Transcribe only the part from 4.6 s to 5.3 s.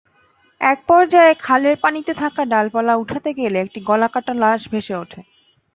ভেসে ওঠে।